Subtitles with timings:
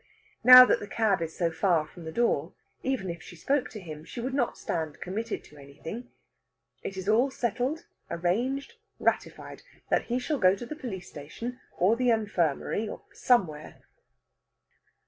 [0.43, 3.79] Now that the cab is so far from the door, even if she spoke to
[3.79, 6.09] him, she would not stand committed to anything.
[6.81, 9.61] It is all settled, arranged, ratified,
[9.91, 13.83] that he shall go to the police station, or the infirmary, "or somewhere."